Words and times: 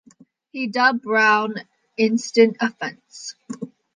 He 0.51 0.65
dubbed 0.65 1.03
Brown 1.03 1.53
"Instant 1.95 2.57
Offense". 2.59 3.35